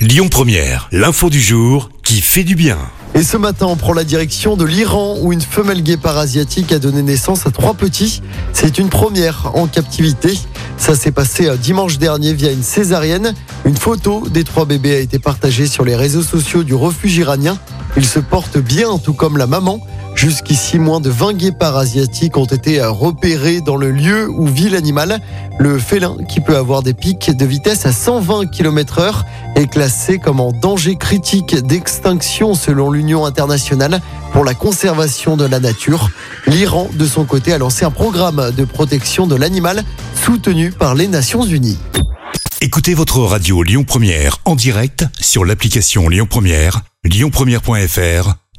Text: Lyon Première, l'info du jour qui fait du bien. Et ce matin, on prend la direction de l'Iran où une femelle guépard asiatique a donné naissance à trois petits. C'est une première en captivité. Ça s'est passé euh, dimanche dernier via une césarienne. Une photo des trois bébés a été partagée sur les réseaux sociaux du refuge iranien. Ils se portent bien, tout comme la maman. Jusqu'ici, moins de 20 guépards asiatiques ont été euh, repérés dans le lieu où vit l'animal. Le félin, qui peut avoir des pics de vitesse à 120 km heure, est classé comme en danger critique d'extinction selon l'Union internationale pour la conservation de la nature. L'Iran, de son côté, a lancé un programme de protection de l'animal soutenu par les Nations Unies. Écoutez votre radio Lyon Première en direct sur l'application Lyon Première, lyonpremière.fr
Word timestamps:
Lyon 0.00 0.28
Première, 0.30 0.88
l'info 0.92 1.28
du 1.28 1.42
jour 1.42 1.90
qui 2.02 2.22
fait 2.22 2.42
du 2.42 2.54
bien. 2.54 2.78
Et 3.14 3.22
ce 3.22 3.36
matin, 3.36 3.66
on 3.66 3.76
prend 3.76 3.92
la 3.92 4.02
direction 4.02 4.56
de 4.56 4.64
l'Iran 4.64 5.18
où 5.20 5.30
une 5.30 5.42
femelle 5.42 5.82
guépard 5.82 6.16
asiatique 6.16 6.72
a 6.72 6.78
donné 6.78 7.02
naissance 7.02 7.46
à 7.46 7.50
trois 7.50 7.74
petits. 7.74 8.22
C'est 8.54 8.78
une 8.78 8.88
première 8.88 9.50
en 9.54 9.66
captivité. 9.66 10.38
Ça 10.78 10.94
s'est 10.94 11.10
passé 11.10 11.48
euh, 11.48 11.58
dimanche 11.58 11.98
dernier 11.98 12.32
via 12.32 12.50
une 12.50 12.62
césarienne. 12.62 13.34
Une 13.66 13.76
photo 13.76 14.26
des 14.30 14.42
trois 14.42 14.64
bébés 14.64 14.94
a 14.94 15.00
été 15.00 15.18
partagée 15.18 15.66
sur 15.66 15.84
les 15.84 15.96
réseaux 15.96 16.22
sociaux 16.22 16.62
du 16.62 16.74
refuge 16.74 17.18
iranien. 17.18 17.58
Ils 17.98 18.06
se 18.06 18.20
portent 18.20 18.56
bien, 18.56 18.96
tout 18.96 19.12
comme 19.12 19.36
la 19.36 19.46
maman. 19.46 19.86
Jusqu'ici, 20.20 20.78
moins 20.78 21.00
de 21.00 21.08
20 21.08 21.32
guépards 21.32 21.78
asiatiques 21.78 22.36
ont 22.36 22.44
été 22.44 22.78
euh, 22.78 22.90
repérés 22.90 23.62
dans 23.62 23.78
le 23.78 23.90
lieu 23.90 24.28
où 24.28 24.46
vit 24.46 24.68
l'animal. 24.68 25.18
Le 25.58 25.78
félin, 25.78 26.14
qui 26.28 26.40
peut 26.40 26.58
avoir 26.58 26.82
des 26.82 26.92
pics 26.92 27.34
de 27.34 27.46
vitesse 27.46 27.86
à 27.86 27.92
120 27.94 28.50
km 28.50 28.98
heure, 28.98 29.24
est 29.56 29.66
classé 29.66 30.18
comme 30.18 30.40
en 30.40 30.52
danger 30.52 30.96
critique 30.96 31.54
d'extinction 31.54 32.52
selon 32.52 32.90
l'Union 32.90 33.24
internationale 33.24 34.02
pour 34.34 34.44
la 34.44 34.52
conservation 34.52 35.38
de 35.38 35.46
la 35.46 35.58
nature. 35.58 36.10
L'Iran, 36.46 36.90
de 36.92 37.06
son 37.06 37.24
côté, 37.24 37.54
a 37.54 37.58
lancé 37.58 37.86
un 37.86 37.90
programme 37.90 38.50
de 38.54 38.64
protection 38.66 39.26
de 39.26 39.36
l'animal 39.36 39.84
soutenu 40.22 40.70
par 40.70 40.94
les 40.94 41.08
Nations 41.08 41.46
Unies. 41.46 41.78
Écoutez 42.60 42.92
votre 42.92 43.20
radio 43.20 43.62
Lyon 43.62 43.84
Première 43.84 44.36
en 44.44 44.54
direct 44.54 45.06
sur 45.18 45.46
l'application 45.46 46.10
Lyon 46.10 46.26
Première, 46.28 46.82
lyonpremière.fr 47.04 48.34